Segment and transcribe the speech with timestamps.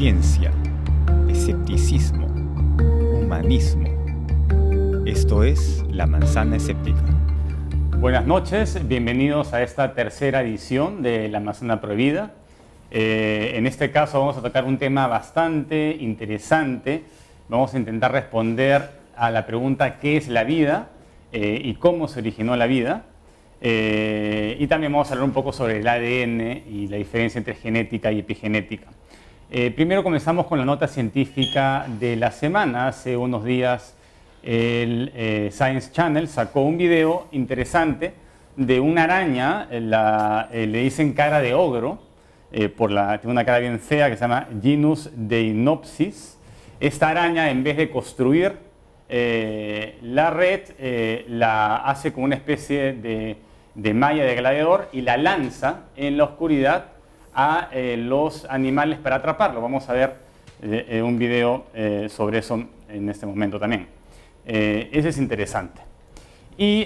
[0.00, 0.50] ciencia,
[1.28, 2.24] escepticismo,
[3.20, 3.84] humanismo.
[5.04, 7.04] Esto es La Manzana Escéptica.
[7.98, 12.32] Buenas noches, bienvenidos a esta tercera edición de La Manzana Prohibida.
[12.90, 17.02] Eh, en este caso vamos a tocar un tema bastante interesante.
[17.50, 20.88] Vamos a intentar responder a la pregunta ¿qué es la vida?
[21.30, 23.04] Eh, y cómo se originó la vida.
[23.60, 27.54] Eh, y también vamos a hablar un poco sobre el ADN y la diferencia entre
[27.54, 28.86] genética y epigenética.
[29.52, 32.86] Eh, primero comenzamos con la nota científica de la semana.
[32.86, 33.96] Hace unos días
[34.44, 35.10] el
[35.50, 38.12] Science Channel sacó un video interesante
[38.56, 41.98] de una araña, le dicen cara de ogro,
[42.76, 46.38] por la, tiene una cara bien fea que se llama Genus Deinopsis.
[46.78, 48.54] Esta araña, en vez de construir
[49.08, 50.60] la red,
[51.28, 53.36] la hace como una especie de
[53.74, 56.86] de malla de gladiador y la lanza en la oscuridad
[57.34, 59.60] a eh, los animales para atraparlo.
[59.60, 60.14] Vamos a ver
[60.62, 61.66] eh, eh, un video
[62.08, 63.86] sobre eso en este momento también.
[64.44, 65.80] ese es interesante.
[66.58, 66.84] Y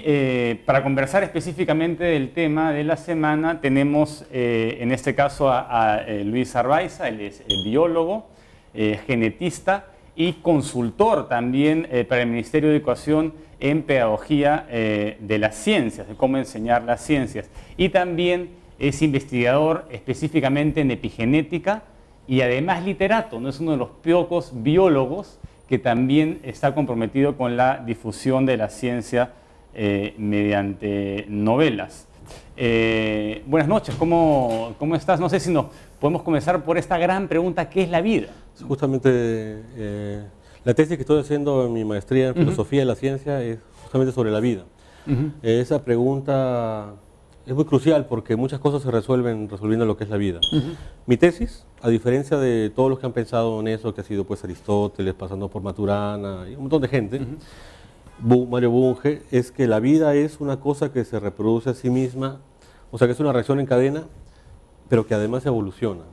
[0.65, 7.09] para conversar específicamente del tema de la semana, tenemos en este caso a, Luis Arbaiza,
[7.09, 8.29] él es biólogo,
[8.73, 16.15] genetista y consultor también para el Ministerio de Educación en pedagogía de las ciencias, de
[16.15, 17.49] cómo enseñar las ciencias.
[17.75, 21.83] Y también es investigador específicamente en epigenética
[22.27, 27.57] y además literato, no es uno de los pocos biólogos que también está comprometido con
[27.57, 29.33] la difusión de la ciencia
[29.73, 32.07] eh, mediante novelas.
[32.57, 35.19] Eh, buenas noches, ¿cómo, ¿cómo, estás?
[35.19, 35.67] No sé si nos
[35.99, 38.29] podemos comenzar por esta gran pregunta, ¿qué es la vida?
[38.67, 39.61] Justamente
[40.63, 44.11] la tesis que estoy haciendo en mi maestría en filosofía de la ciencia es justamente
[44.11, 44.63] sobre la vida.
[45.43, 46.95] Esa pregunta
[47.45, 50.39] es muy crucial porque muchas cosas se resuelven resolviendo lo que es la vida.
[51.05, 54.23] Mi tesis, a diferencia de todos los que han pensado en eso, que ha sido
[54.23, 57.21] pues Aristóteles, pasando por Maturana y un montón de gente,
[58.19, 62.39] Mario Bunge, es que la vida es una cosa que se reproduce a sí misma,
[62.91, 64.05] o sea que es una reacción en cadena,
[64.89, 66.03] pero que además evoluciona.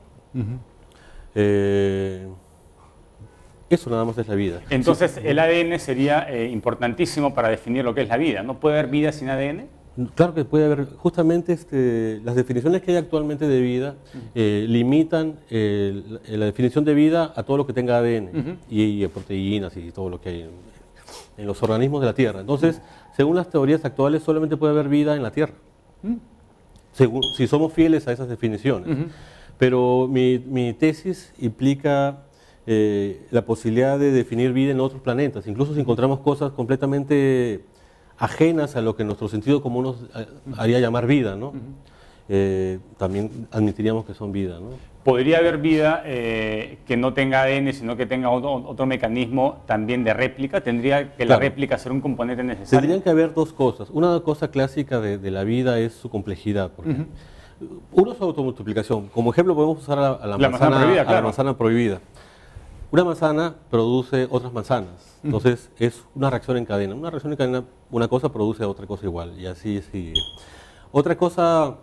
[3.71, 4.61] Eso nada más es la vida.
[4.69, 8.43] Entonces, el ADN sería eh, importantísimo para definir lo que es la vida.
[8.43, 9.67] ¿No puede haber vida sin ADN?
[10.15, 10.87] Claro que puede haber.
[10.97, 13.97] Justamente este, las definiciones que hay actualmente de vida
[14.35, 19.91] eh, limitan la definición de vida a todo lo que tenga ADN y, proteínas y
[19.93, 20.51] todo lo que hay
[21.37, 22.41] en, los organismos de la Tierra.
[22.41, 22.81] Entonces,
[23.17, 25.55] según las teorías actuales, solamente puede haber vida en la Tierra.
[26.93, 29.09] Según, si somos fieles a esas definiciones.
[29.59, 32.25] Pero mi, mi tesis implica
[32.65, 37.65] eh, la posibilidad de definir vida en otros planetas, incluso si encontramos cosas completamente
[38.23, 41.53] ajenas a lo que nuestro sentido común nos eh, haría llamar vida, ¿no?
[42.29, 44.61] Eh, también admitiríamos que son vida.
[44.61, 44.71] ¿no?
[45.03, 50.61] ¿Podría haber vida que no tenga ADN, sino que tenga otro, mecanismo también de réplica?
[50.61, 52.79] ¿Tendría que la réplica ser un componente necesario?
[52.79, 53.91] Tendrían que haber dos cosas.
[53.91, 56.71] Una cosa clásica de, la vida es su complejidad.
[56.71, 56.95] Porque
[57.91, 59.09] Uno es su automultiplicación.
[59.09, 62.01] Como ejemplo podemos usar a, la, manzana, a la manzana prohibida.
[62.93, 66.95] Una manzana produce otras manzanas, entonces es una reacción en cadena.
[66.95, 70.13] Una reacción en cadena, una cosa produce otra cosa igual, y así sigue.
[70.91, 71.79] Otra cosa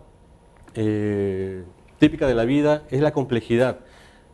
[0.72, 1.64] eh,
[1.98, 3.80] típica de la vida es la complejidad.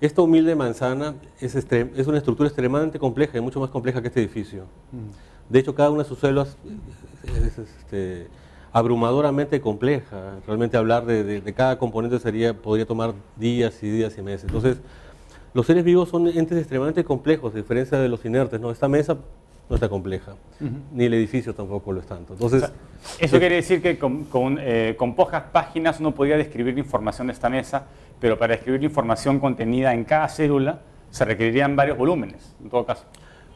[0.03, 4.21] Esta humilde manzana es, es, una estructura extremadamente compleja y mucho más compleja que este
[4.21, 4.65] edificio.
[5.49, 6.59] De hecho, cada una de sus células
[7.25, 8.27] es este,
[8.71, 10.41] abrumadoramente compleja.
[10.47, 14.45] Realmente hablar de, de, cada componente sería, podría tomar días y días y meses.
[14.45, 14.77] Entonces,
[15.57, 18.61] los seres vivos son entes extremadamente complejos, a diferencia de los inertes.
[18.61, 18.71] ¿no?
[18.71, 19.17] Esta mesa
[19.71, 20.35] no está compleja,
[20.93, 22.35] ni el edificio tampoco lo es tanto.
[22.35, 22.71] Entonces,
[23.19, 27.49] eso quiere decir que eh, con, pocas páginas uno podría describir la información de esta
[27.49, 27.87] mesa,
[28.21, 30.81] pero para describir la información contenida en cada célula
[31.11, 33.07] se requerirían varios volúmenes, en todo caso.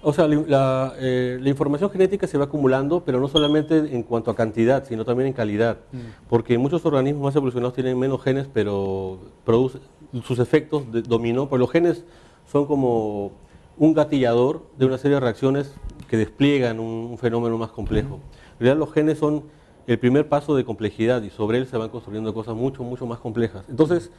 [0.02, 4.34] O sea, la, eh, información genética se va acumulando, pero no solamente en cuanto a
[4.34, 5.78] cantidad, sino también en calidad.
[5.92, 5.98] Mm.
[6.28, 9.82] Porque muchos organismos más evolucionados tienen menos genes, pero producen,
[10.24, 12.04] sus efectos de dominó, pues los genes
[12.50, 13.32] son como
[13.76, 15.72] un gatillador de una serie de reacciones
[16.08, 18.20] que despliegan un, fenómeno más complejo.
[18.54, 19.44] En realidad los genes son
[19.86, 23.18] el primer paso de complejidad y sobre él se van construyendo cosas mucho, mucho más
[23.20, 23.64] complejas.
[23.68, 24.10] Entonces,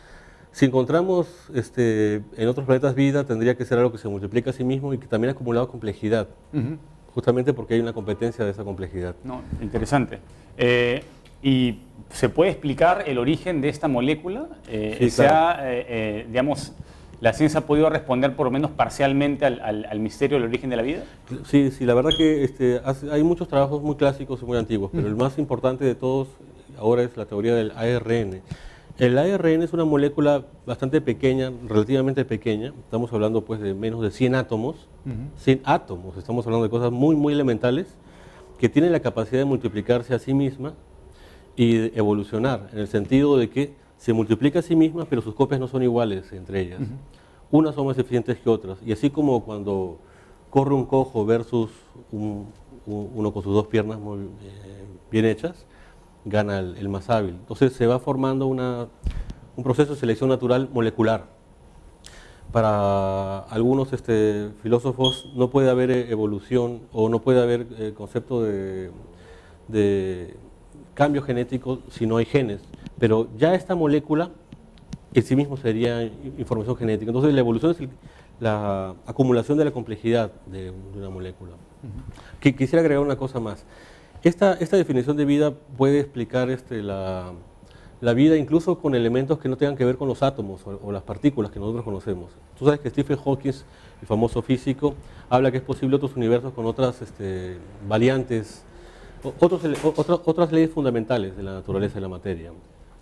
[0.52, 4.54] si encontramos este, en otros planetas vida, tendría que ser algo que se multiplica a
[4.54, 6.28] sí mismo y que también ha acumulado complejidad,
[7.14, 9.16] justamente porque hay una competencia de esa complejidad.
[9.24, 10.20] No, interesante.
[10.58, 11.04] Eh,
[11.44, 11.80] ¿Y
[12.12, 14.48] se puede explicar el origen de esta molécula?
[14.68, 15.64] Eh, sí, claro.
[15.64, 16.74] Eh, eh, digamos,
[17.20, 20.84] ¿la ciencia ha podido responder por lo menos parcialmente al, misterio del origen de la
[20.84, 21.04] vida?
[21.46, 22.82] Sí, sí, la verdad que este,
[23.12, 26.28] hay muchos trabajos muy clásicos y muy antiguos, pero el más importante de todos
[26.78, 28.42] ahora es la teoría del ARN.
[29.02, 34.12] El ARN es una molécula bastante pequeña, relativamente pequeña, estamos hablando pues de menos de
[34.12, 34.88] 100 átomos,
[35.38, 37.98] 100 átomos, estamos hablando de cosas muy, muy elementales,
[38.60, 40.76] que tienen la capacidad de multiplicarse a sí misma
[41.56, 45.34] y de evolucionar, en el sentido de que se multiplica a sí misma, pero sus
[45.34, 46.82] copias no son iguales entre ellas.
[47.50, 49.98] Unas son más eficientes que otras, y así como cuando
[50.52, 51.72] corre un cojo versus
[52.12, 55.66] uno con sus dos piernas muy eh, bien hechas,
[56.26, 57.36] gana el, más hábil.
[57.36, 58.88] Entonces se va formando una,
[59.56, 61.26] un proceso de selección natural molecular.
[62.52, 68.92] Para algunos este, filósofos no puede haber evolución o no puede haber eh, concepto de,
[69.70, 70.36] de
[70.94, 72.62] cambio genético si no hay genes,
[73.00, 74.32] pero ya esta molécula
[75.14, 77.10] en sí mismo sería información genética.
[77.10, 77.88] Entonces la evolución es
[78.40, 81.52] la acumulación de la complejidad de, una molécula.
[82.40, 83.66] Quisiera agregar una cosa más.
[84.24, 87.34] Esta, esta definición de vida puede explicar este, la,
[88.02, 91.02] la, vida incluso con elementos que no tengan que ver con los átomos o, las
[91.02, 92.30] partículas que nosotros conocemos.
[92.58, 93.54] Tú sabes que Stephen Hawking,
[94.02, 94.94] el famoso físico,
[95.28, 97.58] habla que es posible otros universos con otras este,
[97.88, 98.64] variantes,
[99.40, 102.52] otros, otras leyes fundamentales de la naturaleza de la materia.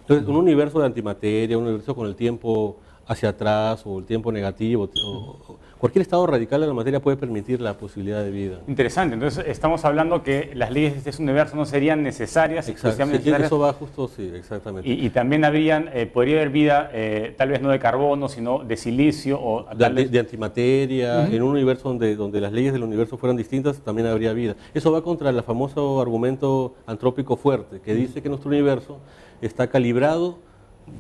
[0.02, 2.78] Entonces, un universo de antimateria, un universo con el tiempo
[3.10, 7.60] hacia atrás o el tiempo negativo, o, cualquier estado radical de la materia puede permitir
[7.60, 8.60] la posibilidad de vida.
[8.68, 13.58] Interesante, entonces estamos hablando que las leyes de este universo no serían necesarias, Exacto, eso
[13.58, 14.88] va justo, sí, exactamente.
[14.88, 18.78] Y, también habrían, eh, podría haber vida, eh, tal vez no de carbono, sino de
[18.78, 19.66] silicio o...
[19.74, 24.34] De, antimateria, en un universo donde, donde las leyes del universo fueran distintas, también habría
[24.34, 24.56] vida.
[24.76, 29.00] Eso va contra el famoso argumento antrópico fuerte, que dice que nuestro universo
[29.42, 30.38] está calibrado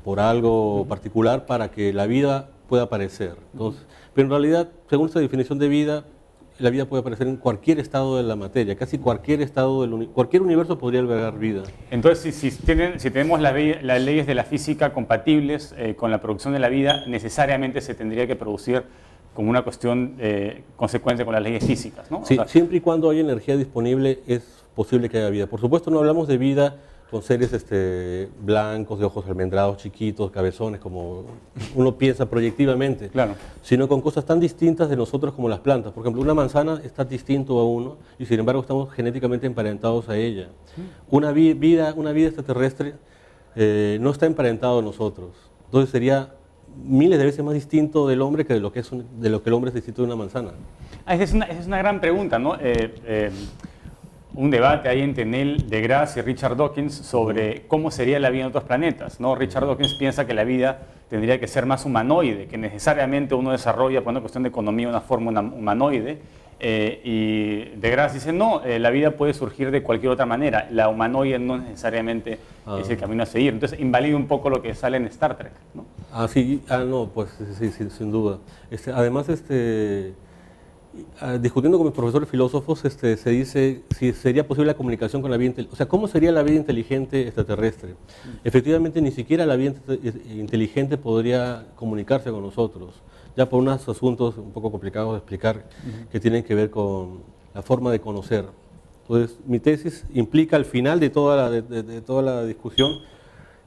[0.04, 3.36] por algo particular para que la vida pueda aparecer.
[3.54, 6.06] Entonces, pero en realidad, según esta definición de vida,
[6.60, 10.42] la vida puede aparecer en cualquier estado de la materia, casi cualquier estado del cualquier
[10.42, 11.64] universo podría albergar vida.
[11.90, 16.54] Entonces, si, tienen, si tenemos las leyes de la física compatibles eh, con la producción
[16.54, 18.84] de la vida, necesariamente se tendría que producir
[19.34, 22.26] como una cuestión eh, consecuente con las leyes físicas, ¿no?
[22.26, 25.48] Sí, siempre y cuando haya energía disponible es posible que haya vida.
[25.48, 26.78] Por supuesto, no hablamos de vida
[27.10, 31.26] con seres este, blancos, de ojos almendrados, chiquitos, cabezones, como
[31.76, 33.34] uno piensa proyectivamente, claro.
[33.64, 35.92] sino con cosas tan distintas de nosotros como las plantas.
[35.92, 40.18] Por ejemplo, una manzana está distinto a uno y sin embargo estamos genéticamente emparentados a
[40.18, 40.50] ella.
[41.10, 42.94] Una, vida, una vida extraterrestre
[43.56, 45.30] eh, no está emparentado a nosotros.
[45.66, 46.34] Entonces sería
[46.86, 49.50] miles de veces más distinto del hombre que de lo que, es de lo que
[49.50, 50.52] el hombre es distinto de una manzana.
[51.06, 52.56] Ah, esa, es una, es una gran pregunta, ¿no?
[52.56, 53.32] Eh, eh,
[54.40, 58.48] un debate ahí entre Neil deGrasse y Richard Dawkins sobre cómo sería la vida en
[58.48, 59.20] otros planetas.
[59.20, 59.36] ¿no?
[59.36, 64.02] Richard Dawkins piensa que la vida tendría que ser más humanoide, que necesariamente uno desarrolla,
[64.02, 66.20] por una cuestión de economía, una forma humanoide.
[66.62, 70.70] Eh, y deGrasse dice, no, eh, la vida puede surgir de cualquier otra manera.
[70.72, 72.40] La humanoide no necesariamente
[72.80, 73.00] es el ah.
[73.02, 73.52] camino a seguir.
[73.52, 75.52] Entonces, invalida un poco lo que sale en Star Trek.
[75.74, 75.84] ¿no?
[76.14, 78.38] Ah, sí, ah, no, pues sí, sin duda.
[78.72, 80.29] Este, además, este Ah,
[81.42, 85.38] discutiendo con mis profesores filósofos, este, se dice si sería posible la comunicación con la
[85.38, 85.74] vida inteligente.
[85.74, 87.96] O sea, ¿cómo sería la vida inteligente extraterrestre?
[88.44, 89.74] Efectivamente, ni siquiera la vida
[90.30, 92.96] inteligente podría comunicarse con nosotros,
[93.36, 95.66] ya por unos asuntos un poco complicados de explicar
[96.12, 97.20] que tienen que ver con
[97.54, 98.46] la forma de conocer.
[99.02, 103.00] Entonces, mi tesis implica al final de toda de toda la discusión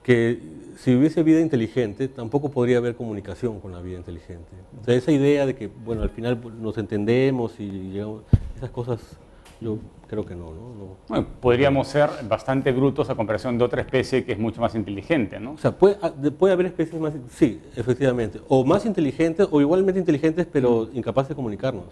[0.02, 0.40] que
[0.76, 4.50] si hubiese vida inteligente, tampoco podría haber comunicación con la vida inteligente.
[4.80, 8.22] O sea, esa idea de que, bueno, al final nos entendemos y llegamos,
[8.56, 9.00] esas cosas,
[9.60, 9.78] yo
[10.08, 10.96] creo que no, ¿no?
[11.08, 15.38] Bueno, podríamos ser bastante brutos a comparación de otra especie que es mucho más inteligente,
[15.38, 15.52] ¿no?
[15.52, 20.00] O sea, puede, ah, puede haber especies más, sí, efectivamente, o más inteligentes o igualmente
[20.00, 21.84] inteligentes, pero incapaces de comunicarnos.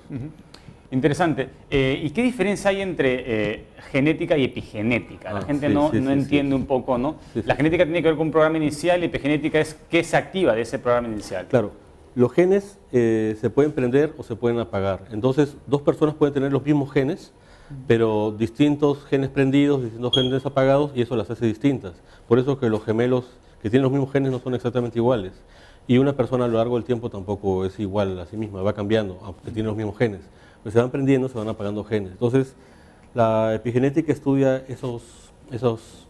[0.92, 1.49] Interesante.
[1.70, 5.32] Eh, ¿Y qué diferencia hay entre eh, genética y epigenética?
[5.32, 7.16] La ah, gente no, no entiende un poco, ¿no?
[7.44, 10.54] La genética tiene que ver con un programa inicial y epigenética es qué se activa
[10.54, 11.47] de ese programa inicial.
[11.47, 11.73] Claro.
[12.16, 15.04] Los genes eh, se pueden prender o se pueden apagar.
[15.12, 17.32] Entonces, dos personas pueden tener los mismos genes,
[17.87, 21.92] pero distintos genes prendidos, distintos genes apagados, y eso las hace distintas.
[22.26, 23.26] Por eso que los gemelos
[23.62, 25.40] que tienen los mismos genes no son exactamente iguales.
[25.87, 28.73] Y una persona a lo largo del tiempo tampoco es igual a sí misma, va
[28.73, 30.23] cambiando, aunque tiene los mismos genes
[30.62, 32.12] pues se van prendiendo, se van apagando genes.
[32.12, 32.55] Entonces,
[33.14, 35.02] la epigenética estudia esos,
[35.50, 36.07] esos,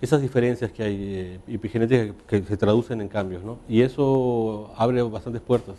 [0.00, 3.58] esas diferencias que hay, eh, epigenéticas que se traducen en cambios, ¿no?
[3.68, 5.76] Y eso abre bastantes puertas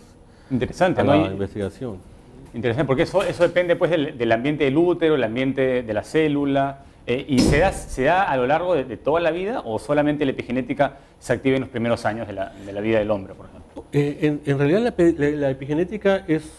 [0.50, 1.98] Interesante, a la investigación.
[2.53, 6.84] Interesante, porque eso, eso depende pues, del, ambiente del útero, el ambiente de la célula,
[7.05, 10.24] eh, ¿Y se da, se da a lo largo de, toda la vida o solamente
[10.24, 13.34] la epigenética se activa en los primeros años de la, de la vida del hombre,
[13.34, 13.84] por ejemplo?
[13.91, 16.50] Eh, en, en, realidad la, la, epigenética es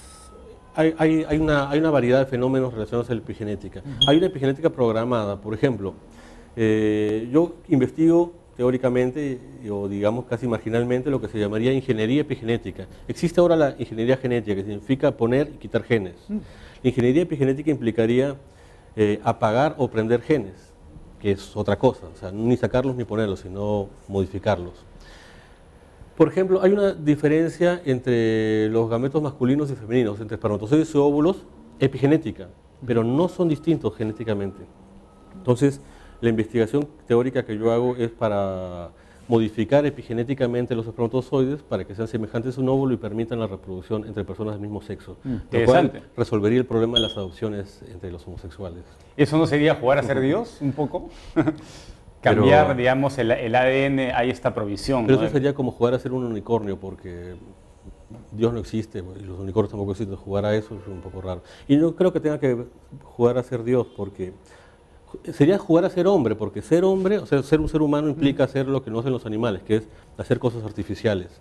[0.74, 3.82] hay, hay, una, hay, una, variedad de fenómenos relacionados a la epigenética.
[4.08, 5.94] Hay una epigenética programada, por ejemplo,
[6.56, 9.40] eh, yo investigo teóricamente,
[9.70, 12.86] o digamos casi marginalmente, lo que se llamaría ingeniería epigenética.
[13.08, 16.14] Existe ahora la ingeniería genética, que significa poner y quitar genes.
[16.28, 16.38] Mm.
[16.82, 18.36] La ingeniería epigenética implicaría
[18.96, 20.72] eh, apagar o prender genes,
[21.20, 24.74] que es otra cosa, o sea, ni sacarlos ni ponerlos, sino modificarlos.
[26.16, 31.44] Por ejemplo, hay una diferencia entre los gametos masculinos y femeninos, entre espermatozoides y óvulos,
[31.80, 32.48] epigenética,
[32.86, 34.62] pero no son distintos genéticamente.
[35.34, 35.80] Entonces,
[36.20, 38.90] la investigación teórica que yo hago es para
[39.26, 44.06] modificar epigenéticamente los espermatozoides para que sean semejantes a un óvulo y permitan la reproducción
[44.06, 45.16] entre personas del mismo sexo.
[45.24, 48.84] Mm, lo cual resolvería el problema de las adopciones entre los homosexuales.
[49.16, 51.08] ¿Eso no sería jugar a ser Dios un poco?
[52.24, 55.06] Cambiar, digamos, el, ADN, hay esta provisión.
[55.06, 57.34] Pero eso sería como jugar a ser un unicornio, porque
[58.32, 60.16] Dios no existe y los unicornios tampoco existen.
[60.16, 61.42] Jugar a eso es un poco raro.
[61.68, 62.64] Y no creo que tenga que
[63.02, 64.32] jugar a ser Dios, porque
[65.32, 68.44] sería jugar a ser hombre, porque ser hombre, o sea, ser un ser humano implica
[68.44, 71.40] hacer lo que no hacen los animales, que es hacer cosas artificiales,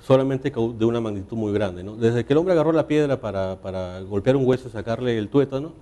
[0.00, 1.84] solamente de una magnitud muy grande.
[1.98, 5.28] Desde que el hombre agarró la piedra para, para golpear un hueso y sacarle el
[5.28, 5.72] tuétano,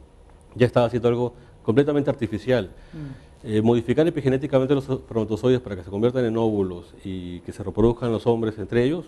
[0.55, 2.71] ya estaba haciendo algo completamente artificial.
[2.93, 3.30] Mm.
[3.43, 8.13] Eh, modificar epigenéticamente los espermatozoides para que se conviertan en óvulos y que se reproduzcan
[8.13, 9.07] los hombres entre ellos,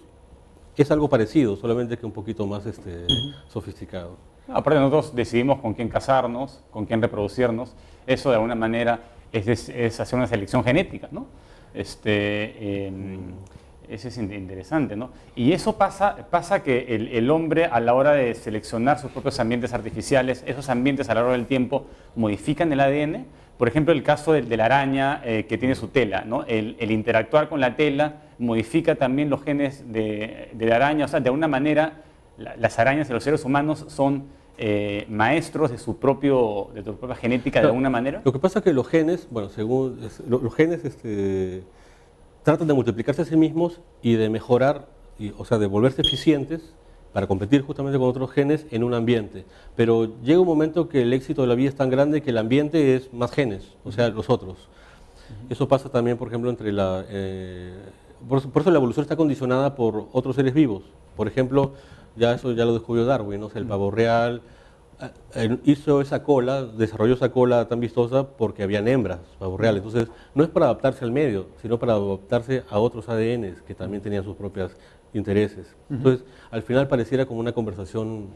[0.75, 3.07] es algo parecido, solamente que un poquito más este,
[3.49, 4.17] sofisticado.
[4.49, 7.75] Aparte nosotros decidimos con quién casarnos, con quién reproducirnos.
[8.07, 9.01] Eso de alguna manera
[9.33, 11.27] es, hacer una selección genética, ¿no?
[11.75, 12.89] Este,
[13.89, 15.11] eso es interesante, ¿no?
[15.35, 19.73] Y eso pasa, pasa que el, hombre a la hora de seleccionar sus propios ambientes
[19.73, 21.87] artificiales, esos ambientes a lo largo del tiempo
[22.17, 23.27] modifican el ADN.
[23.59, 26.45] Por ejemplo, el caso de, la araña eh, que tiene su tela, ¿no?
[26.45, 31.21] El, interactuar con la tela modifica también los genes de, de la araña, o sea,
[31.21, 32.03] de alguna manera
[32.39, 34.25] las arañas y los seres humanos son
[34.59, 38.23] eh, maestros de su, propio, de su propia genética de alguna manera?
[38.25, 39.99] Lo que pasa es que los genes, bueno, según
[40.29, 41.63] los genes este,
[42.43, 44.87] tratan de multiplicarse a sí mismos y de mejorar,
[45.39, 46.73] o sea, de volverse eficientes
[47.13, 49.45] para competir justamente con otros genes en un ambiente.
[49.77, 52.39] Pero llega un momento que el éxito de la vida es tan grande que el
[52.39, 54.69] ambiente es más genes, o sea, los otros.
[55.51, 57.05] Eso pasa también, por ejemplo, entre la...
[57.09, 57.73] Eh,
[58.29, 60.85] por, eso la evolución está condicionada por otros seres vivos.
[61.17, 61.73] Por ejemplo,
[62.17, 63.51] ya eso ya lo descubrió Darwin, ¿no?
[63.55, 64.43] el pavo real
[65.65, 69.77] hizo esa cola, desarrolló esa cola tan vistosa porque habían hembras, pavo real.
[69.77, 74.03] Entonces, no es para adaptarse al medio, sino para adaptarse a otros ADNs que también
[74.03, 74.77] tenían sus propios
[75.13, 75.75] intereses.
[75.91, 78.29] Entonces, al final pareciera como una conversación,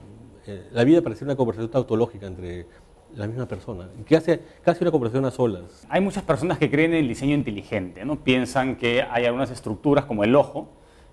[0.47, 2.67] eh, la vida pareciera una conversación tautológica entre
[3.15, 5.87] la misma persona, que hace casi una conversación a solas.
[5.89, 8.17] Hay muchas personas que creen en el diseño inteligente, ¿no?
[8.17, 10.69] Piensan que hay algunas estructuras como el ojo,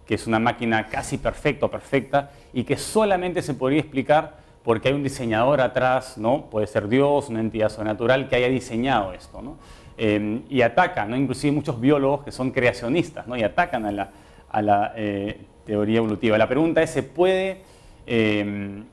[0.05, 4.87] que es una máquina casi perfecta o perfecta y que solamente se podría explicar porque
[4.87, 6.49] hay un diseñador atrás, ¿no?
[6.49, 9.41] puede ser Dios, una entidad sobrenatural que haya diseñado esto.
[9.41, 9.57] ¿no?
[9.97, 11.17] Em, y atacan, ¿no?
[11.17, 13.35] inclusive muchos biólogos que son creacionistas ¿no?
[13.35, 14.11] y atacan a la,
[14.49, 16.37] a la eh, teoría evolutiva.
[16.37, 17.61] La pregunta es, ¿se puede,
[18.05, 18.85] em,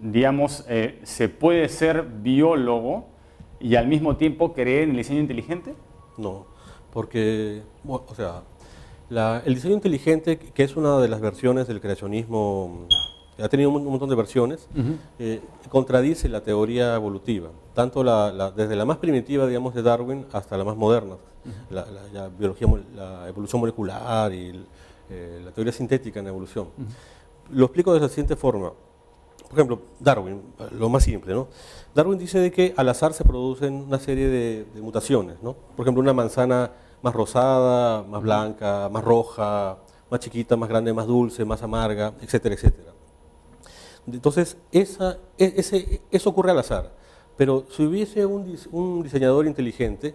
[0.00, 3.06] digamos, eh, ¿se puede ser biólogo
[3.60, 5.74] y al mismo tiempo creer en el diseño inteligente?
[6.18, 6.46] No,
[6.92, 8.42] porque, o sea,
[9.44, 12.88] el diseño inteligente, que es una de las versiones del creacionismo,
[13.38, 14.68] ha tenido un, montón de versiones,
[15.18, 18.02] eh, contradice la teoría evolutiva, tanto
[18.52, 21.16] desde la más primitiva, digamos, de Darwin hasta la más moderna,
[21.70, 24.64] la, biología, la evolución molecular y
[25.10, 26.68] eh, la teoría sintética en evolución.
[27.50, 28.72] Lo explico de la siguiente forma.
[29.48, 30.40] Por ejemplo, Darwin,
[30.78, 31.48] lo más simple, ¿no?
[31.94, 35.54] Darwin dice de que al azar se producen una serie de, de mutaciones, ¿no?
[35.76, 36.70] Por ejemplo, una manzana
[37.02, 39.76] más rosada, más blanca, más roja,
[40.10, 42.91] más chiquita, más grande, más dulce, más amarga, etcétera, etcétera.
[44.06, 46.92] Entonces, esa, e, ese, eso ocurre al azar.
[47.36, 50.14] Pero si hubiese un, diseñador inteligente,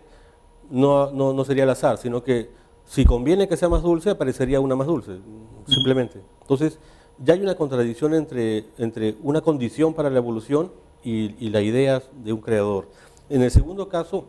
[0.69, 2.49] no, no, sería al azar, sino que
[2.85, 5.19] si conviene que sea más dulce, aparecería una más dulce,
[5.67, 6.21] simplemente.
[6.41, 6.79] Entonces,
[7.23, 10.71] ya hay una contradicción entre, entre una condición para la evolución
[11.03, 12.87] y, y la idea de un creador.
[13.29, 14.25] En el segundo caso,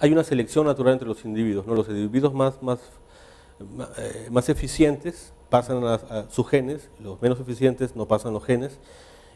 [0.00, 1.66] hay una selección natural entre los individuos.
[1.66, 1.74] ¿no?
[1.74, 2.78] Los individuos más, más,
[3.98, 8.80] eh, más eficientes pasan a, sus genes, los menos eficientes no pasan los genes.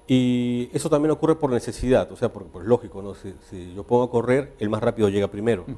[0.08, 3.14] Y eso también ocurre por necesidad, o sea, por, pues lógico, ¿no?
[3.14, 5.74] Si, yo pongo a correr, el más rápido llega primero, mm.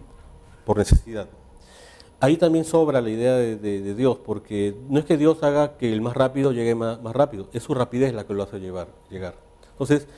[0.64, 1.28] por necesidad.
[2.20, 6.00] Ahí también sobra la idea de, Dios, porque no es que Dios haga que el
[6.00, 9.34] más rápido llegue más, más rápido, es su rapidez la que lo hace llevar, llegar.
[9.72, 10.08] Entonces,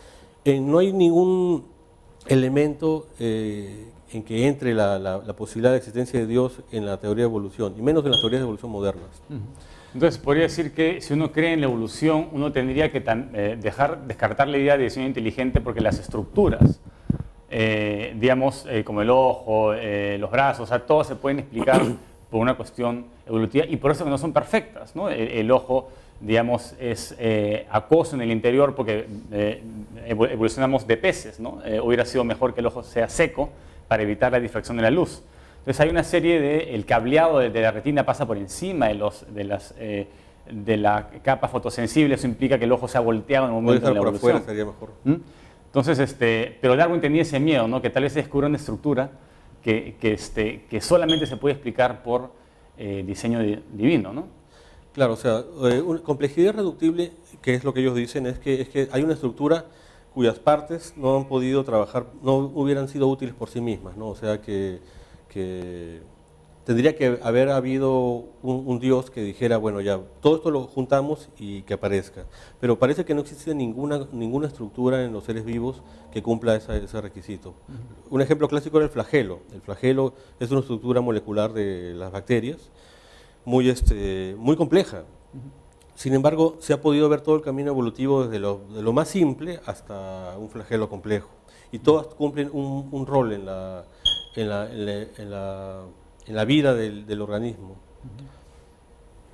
[0.45, 1.65] eh, no hay ningún
[2.29, 7.31] elemento eh, en que entre la, posibilidad de existencia de Dios en la teoría de
[7.31, 9.11] evolución, y menos en las teorías de evolución modernas.
[9.95, 14.07] Entonces, podría decir que si uno cree en la evolución, uno tendría que eh, dejar,
[14.07, 16.81] descartar la idea de diseño inteligente porque las estructuras
[17.55, 21.83] eh, digamos, eh, como el ojo, eh, los brazos, o sea, todos se pueden explicar
[22.31, 24.97] por una cuestión evolutiva y por eso que no son perfectas.
[24.97, 25.11] ¿no?
[25.11, 27.15] El, ojo, digamos, es
[27.71, 29.07] acoso en el interior porque
[30.07, 31.41] evolucionamos de peces.
[31.41, 31.61] ¿no?
[31.83, 33.51] hubiera sido mejor que el ojo sea seco
[33.87, 35.23] para evitar la difracción de la luz.
[35.63, 39.25] Entonces hay una serie de, el cableado de, la retina pasa por encima de, los,
[39.33, 43.55] de, las, de la capa fotosensible, eso implica que el ojo se ha volteado en
[43.55, 44.39] un momento de la evolución.
[44.39, 44.91] Por sería mejor.
[45.05, 45.15] ¿Mm?
[45.67, 47.81] Entonces, este, pero Darwin tenía ese miedo, ¿no?
[47.81, 49.11] que tal vez se descubra una estructura
[49.63, 52.33] que, que, este, que solamente se puede explicar por
[52.77, 53.39] eh, diseño
[53.73, 54.13] divino.
[54.13, 54.27] ¿no?
[54.93, 58.69] Claro, o sea, eh, complejidad reductible, que es lo que ellos dicen, es que, es
[58.69, 59.65] que hay una estructura
[60.13, 64.09] cuyas partes no han podido trabajar, no hubieran sido útiles por sí mismas, ¿no?
[64.09, 64.79] o sea que,
[65.33, 66.03] que
[66.65, 71.63] tendría que haber habido un, Dios que dijera, bueno, ya, todo esto lo juntamos y
[71.63, 72.27] que aparezca.
[72.61, 77.01] Pero parece que no existe ninguna, ninguna estructura en los seres vivos que cumpla ese
[77.01, 77.55] requisito.
[78.11, 79.41] Un ejemplo clásico era el flagelo.
[79.53, 82.71] El flagelo es una estructura molecular de las bacterias
[83.45, 85.05] muy, este, muy compleja.
[85.95, 89.09] Sin embargo, se ha podido ver todo el camino evolutivo desde lo, de lo más
[89.09, 91.29] simple hasta un flagelo complejo.
[91.71, 93.85] Y todas cumplen un, rol en la,
[94.41, 95.85] en la
[96.27, 97.77] en la vida del, organismo.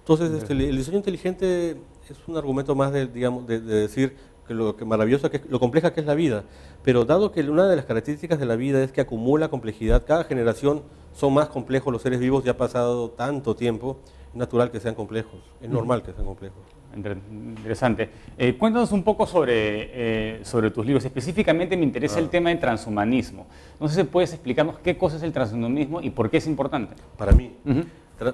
[0.00, 1.76] Entonces, este, el diseño inteligente
[2.08, 5.92] es un argumento más de, digamos, de, decir que lo que maravilloso, que, lo compleja
[5.92, 6.44] que es la vida.
[6.82, 10.24] Pero dado que una de las características de la vida es que acumula complejidad, cada
[10.24, 13.98] generación son más complejos los seres vivos, ya ha pasado tanto tiempo,
[14.34, 16.62] natural que sean complejos, es normal que sean complejos.
[16.94, 18.08] Interesante.
[18.36, 19.52] Eh, cuéntanos un poco sobre,
[19.92, 21.04] eh, sobre tus libros.
[21.04, 22.30] Específicamente me interesa el ah.
[22.30, 23.46] tema del transhumanismo.
[23.78, 26.94] No sé si puedes explicarnos qué cosa es el transhumanismo y por qué es importante.
[27.16, 27.52] Para mí,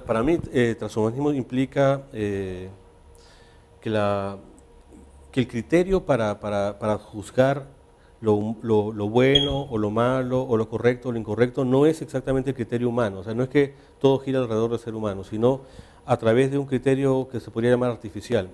[0.05, 2.69] para mí eh, transhumanismo implica que,
[3.83, 4.37] la,
[5.31, 7.74] que el criterio para, para, para juzgar
[8.25, 12.01] lo, lo, lo, bueno o lo malo o lo correcto o lo incorrecto no es
[12.01, 13.19] exactamente el criterio humano.
[13.19, 15.61] O sea, no es que todo gira alrededor del ser humano, sino
[16.05, 18.49] a través de un criterio que se podría llamar artificial.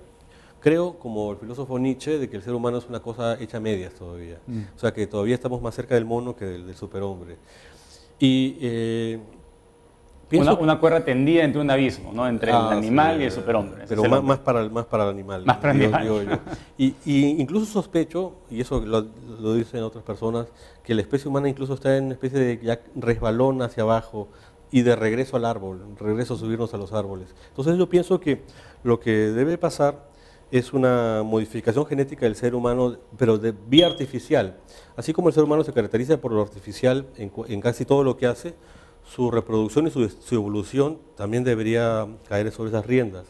[0.59, 3.59] Creo, como el filósofo Nietzsche, de que el ser humano es una cosa hecha a
[3.59, 4.39] medias todavía.
[4.45, 4.61] Mm.
[4.75, 7.37] O sea, que todavía estamos más cerca del mono que del, superhombre.
[8.19, 9.19] Y eh,
[10.31, 12.27] una, una, cuerda tendida entre un abismo, ¿no?
[12.27, 13.85] Entre el ah, animal y el superhombre.
[13.87, 15.45] Pero más, más, para el, más para el animal.
[15.45, 16.39] Más para el animal.
[16.77, 19.07] Y, incluso sospecho, y eso lo,
[19.39, 20.47] lo, dicen otras personas,
[20.83, 24.29] que la especie humana incluso está en una especie de ya resbalón hacia abajo,
[24.71, 27.35] y de regreso al árbol, regreso a subirnos a los árboles.
[27.49, 28.41] Entonces yo pienso que
[28.83, 30.09] lo que debe pasar
[30.49, 34.57] es una modificación genética del ser humano, pero de vía artificial.
[34.95, 38.27] Así como el ser humano se caracteriza por lo artificial en, casi todo lo que
[38.27, 38.53] hace,
[39.13, 43.25] su reproducción y su, evolución también debería caer sobre esas riendas.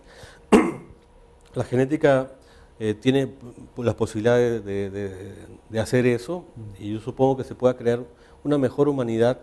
[1.55, 2.31] la genética
[2.79, 3.33] eh, tiene
[3.77, 6.45] las posibilidades de, hacer eso
[6.79, 8.03] y yo supongo que se pueda crear
[8.43, 9.39] una mejor humanidad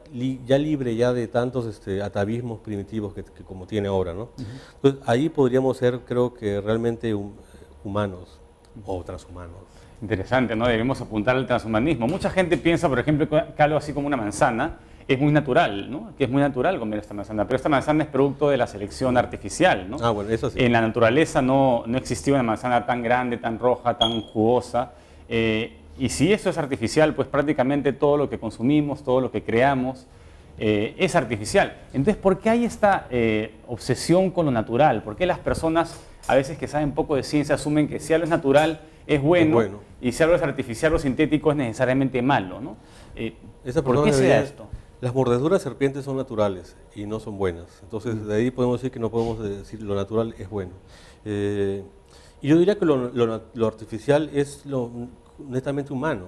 [0.47, 4.15] ya libre ya de tantos este, atavismos primitivos que, como tiene ahora.
[4.15, 4.29] ¿no?
[4.77, 7.17] Entonces, ahí podríamos ser, creo que realmente
[7.83, 8.39] humanos
[8.87, 9.57] o transhumanos.
[10.01, 10.69] Interesante, ¿no?
[10.69, 12.07] Debemos apuntar al transhumanismo.
[12.07, 16.13] Mucha gente piensa, por ejemplo, que algo así como una manzana es muy natural, ¿no?
[16.19, 19.17] Que es muy natural comer esta manzana, pero esta manzana es producto de la selección
[19.17, 19.97] artificial, ¿no?
[20.03, 20.59] Ah, bueno, eso sí.
[20.63, 24.93] En la naturaleza no, no existía una manzana tan grande, tan roja, tan jugosa.
[25.31, 29.43] Eh, y si eso es artificial, pues prácticamente todo lo que consumimos, todo lo que
[29.43, 30.07] creamos,
[30.59, 31.73] eh, es artificial.
[31.95, 35.03] Entonces, ¿por qué hay esta eh, obsesión con lo natural?
[35.03, 38.25] ¿Por qué las personas, a veces que saben poco de ciencia, asumen que si algo
[38.25, 42.61] es natural es bueno, y si algo es artificial o sintético es necesariamente malo?
[42.61, 42.77] ¿no?
[43.17, 43.35] Eh,
[43.83, 44.69] ¿Por qué se da esto?
[45.01, 47.81] Las mordeduras de serpientes son naturales y no son buenas.
[47.83, 50.73] Entonces, de ahí podemos decir que no podemos decir lo natural es bueno.
[51.25, 54.91] y yo diría que lo, lo artificial es lo,
[55.39, 56.27] netamente humano.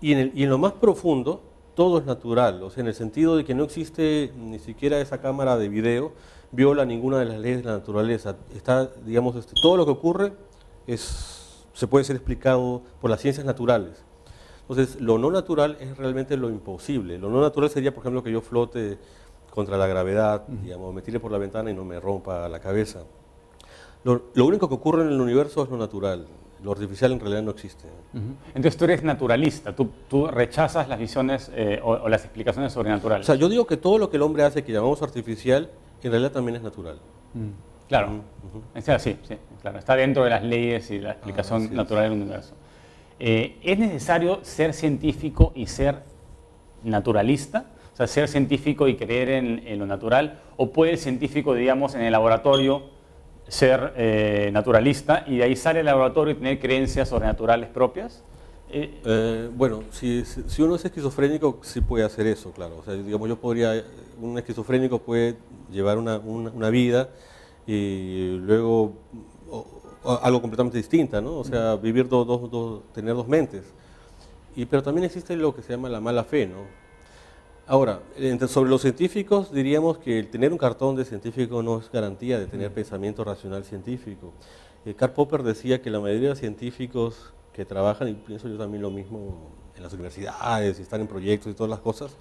[0.00, 1.42] Y en, y en lo más profundo,
[1.74, 5.20] todo es natural, o sea, en el sentido de que no existe ni siquiera esa
[5.20, 6.12] cámara de video,
[6.52, 8.36] viola ninguna de las leyes de la naturaleza.
[8.54, 10.32] Está, digamos, este, todo lo que ocurre
[10.86, 14.04] es, se puede ser explicado por las ciencias naturales.
[14.68, 17.18] Entonces, lo no natural es realmente lo imposible.
[17.18, 18.98] Lo no natural sería, por ejemplo, que yo flote
[19.50, 23.04] contra la gravedad, digamos, me tire por la ventana y no me rompa la cabeza.
[24.04, 26.26] Lo, lo único que ocurre en el universo es lo natural
[26.62, 27.86] lo artificial en realidad no existe.
[28.48, 33.26] Entonces tú eres naturalista, tú, tú rechazas las visiones eh, o, las explicaciones sobrenaturales.
[33.26, 35.70] O sea, yo digo que todo lo que el hombre hace que llamamos artificial,
[36.02, 36.98] en realidad también es natural.
[37.88, 38.20] Claro,
[38.98, 42.54] sí, sí, claro, está dentro de las leyes y la explicación natural del universo.
[43.18, 46.02] Eh, ¿Es necesario ser científico y ser
[46.84, 47.66] naturalista?
[47.92, 52.02] O sea, ser científico y creer en, lo natural, o puede el científico, digamos, en
[52.02, 52.82] el laboratorio
[53.48, 58.22] ser eh, naturalista y de ahí sale el laboratorio y tener creencias sobrenaturales propias?
[58.68, 62.78] Eh, bueno, si, si, uno es esquizofrénico, sí puede hacer eso, claro.
[62.78, 63.82] O sea, digamos, yo podría,
[64.20, 65.36] un esquizofrénico puede
[65.70, 67.08] llevar una, una, vida
[67.66, 68.92] y luego
[70.22, 71.38] algo completamente distinta, ¿no?
[71.38, 73.64] O sea, vivir dos, dos, dos, tener dos mentes.
[74.54, 76.64] Y, pero también existe lo que se llama la mala fe, ¿no?
[77.68, 78.00] Ahora,
[78.46, 82.46] sobre los científicos, diríamos que el tener un cartón de científico no es garantía de
[82.46, 84.32] tener pensamiento racional científico.
[84.84, 88.82] Eh, Karl Popper decía que la mayoría de científicos que trabajan, y pienso yo también
[88.82, 92.12] lo mismo en las universidades y están en proyectos y todas las cosas,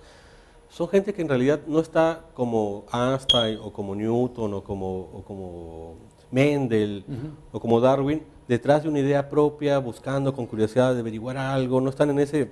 [0.67, 5.95] son gente que en realidad no está como Einstein o como Newton o como, como
[6.31, 7.03] Mendel
[7.51, 11.89] o como Darwin detrás de una idea propia, buscando con curiosidad de averiguar algo, no
[11.89, 12.51] están en ese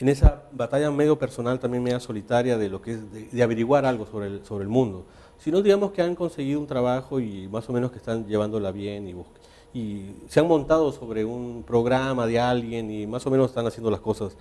[0.00, 4.06] en esa batalla medio personal, también media solitaria de lo que es de, averiguar algo
[4.06, 5.04] sobre el, sobre el mundo,
[5.38, 9.08] sino digamos que han conseguido un trabajo y más o menos que están llevándola bien
[9.08, 13.66] y, y se han montado sobre un programa de alguien y más o menos están
[13.66, 14.36] haciendo las cosas.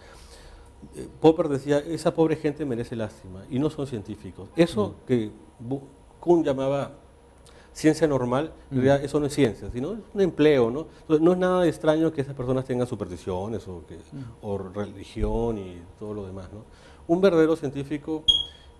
[0.95, 4.49] Eh, Popper decía, esa pobre gente merece lástima y no son científicos.
[4.55, 5.07] Eso mm.
[5.07, 5.31] que
[6.19, 6.91] Kuhn llamaba
[7.77, 10.87] ciencia normal, realidad eso no es ciencia, sino es un empleo, ¿no?
[11.19, 13.99] no es nada extraño que esas personas tengan supersticiones o, que,
[14.41, 16.63] o religión y todo lo demás, ¿no?
[17.07, 18.23] Un verdadero científico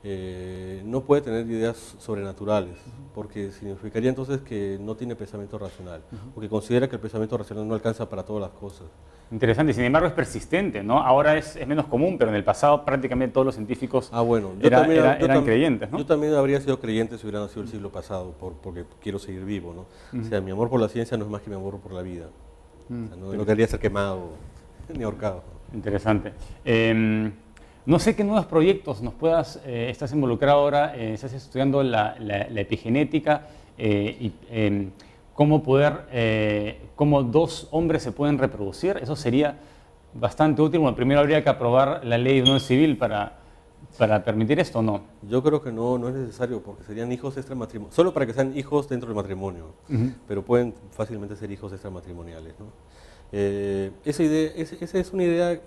[0.03, 2.75] eh, no puede tener ideas sobrenaturales,
[3.13, 6.01] porque significaría entonces que no tiene pensamiento racional,
[6.33, 8.87] porque considera que el pensamiento racional no alcanza para todas las cosas.
[9.29, 10.99] Interesante, sin embargo es persistente, ¿no?
[10.99, 15.43] Ahora es, menos común, pero en el pasado prácticamente todos los científicos ah, bueno, eran
[15.43, 15.97] creyentes, ¿no?
[15.97, 19.43] Yo también habría sido creyente si hubiera nacido el siglo pasado, por, porque quiero seguir
[19.43, 20.19] vivo, ¿no?
[20.19, 22.01] O sea, mi amor por la ciencia no es más que mi amor por la
[22.01, 22.27] vida.
[22.89, 24.29] no, quería ser quemado
[24.97, 25.43] ni ahorcado.
[25.73, 26.31] Interesante.
[26.63, 27.33] Em,
[27.85, 32.15] no sé qué nuevos proyectos nos puedas, eh, estás involucrado ahora, eh, estás estudiando la,
[32.55, 34.91] epigenética eh, y em,
[35.37, 38.97] cómo poder, eh, cómo dos hombres se pueden reproducir.
[38.99, 39.59] Eso sería
[40.15, 40.79] bastante útil.
[40.79, 43.37] Bueno, primero habría que aprobar la ley de unión civil para,
[43.99, 45.01] para permitir esto, ¿o ¿no?
[45.21, 48.57] Yo creo que no, no es necesario porque serían hijos extramatrimoniales, solo para que sean
[48.57, 49.75] hijos dentro del matrimonio,
[50.27, 52.55] pero pueden fácilmente ser hijos extramatrimoniales.
[52.59, 52.65] ¿no?
[53.31, 55.61] Eh, esa, idea, esa es una idea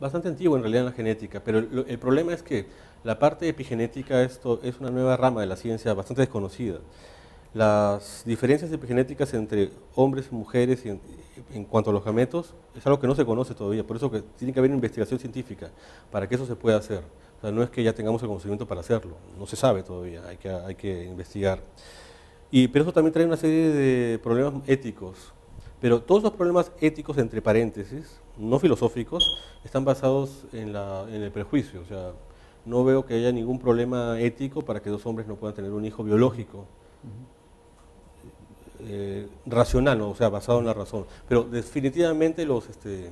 [0.00, 2.66] bastante antigua en realidad en la genética, pero el, el problema es que
[3.04, 6.80] la parte epigenética esto, es una nueva rama de la ciencia bastante desconocida
[7.54, 13.06] las diferencias epigenéticas entre hombres y mujeres en, cuanto a los gametos es algo que
[13.06, 15.70] no se conoce todavía, por eso que tiene que haber investigación científica
[16.10, 17.04] para que eso se pueda hacer.
[17.38, 20.26] O sea, no es que ya tengamos el conocimiento para hacerlo, no se sabe todavía,
[20.26, 21.60] hay que, hay que investigar.
[22.50, 25.32] Y, pero eso también trae una serie de problemas éticos.
[25.80, 31.82] Pero todos los problemas éticos, entre paréntesis, no filosóficos, están basados en, la, el prejuicio.
[31.82, 32.12] O sea,
[32.64, 35.84] no veo que haya ningún problema ético para que dos hombres no puedan tener un
[35.84, 36.66] hijo biológico.
[38.86, 41.06] Eh, racional, o sea, basado en la razón.
[41.28, 43.10] Pero definitivamente los, este,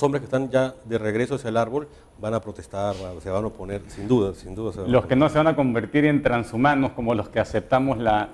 [0.00, 1.86] hombres que están ya de regreso hacia el árbol
[2.20, 4.86] van a protestar, se van a oponer, sin duda, sin duda.
[4.86, 8.30] los que no se van a convertir en transhumanos como los que aceptamos la,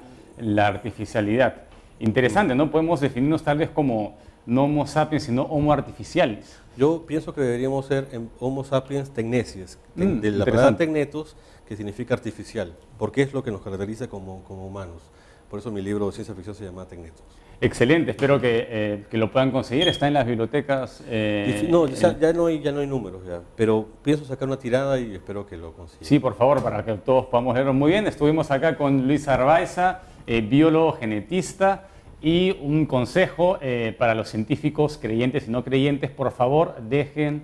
[0.59, 1.55] artificialidad.
[2.01, 2.71] Interesante, ¿no?
[2.71, 6.61] Podemos definirnos tal vez como no Homo sapiens, sino Homo artificiales.
[6.77, 8.07] Yo pienso que deberíamos ser
[8.39, 13.51] Homo sapiens tecnesis, mm, de la palabra tecnetos, que significa artificial, porque es lo que
[13.51, 15.03] nos caracteriza como, como humanos.
[15.51, 17.25] Por eso mi libro de ciencia ficción se llama Tecnetos.
[17.61, 19.89] Excelente, espero que, eh, que, lo puedan conseguir.
[19.89, 21.03] Está en las bibliotecas.
[21.09, 23.41] Eh, no, ya, no hay, ya no hay números, ya.
[23.57, 26.05] pero pienso sacar una tirada y espero que lo consigan.
[26.05, 28.07] Sí, por favor, para que todos podamos leerlo muy bien.
[28.07, 31.89] Estuvimos acá con Luis Arbaiza, eh, biólogo genetista,
[32.21, 33.61] y un consejo
[33.97, 37.43] para los científicos creyentes y no creyentes: por favor, dejen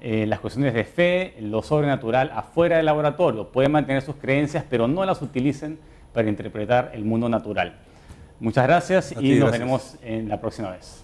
[0.00, 3.48] las cuestiones de fe, lo sobrenatural afuera del laboratorio.
[3.48, 5.80] Pueden mantener sus creencias, pero no las utilicen
[6.14, 7.74] para interpretar el mundo natural.
[8.40, 11.03] Muchas gracias y nos veremos en la próxima vez.